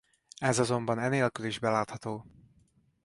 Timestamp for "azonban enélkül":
0.59-1.45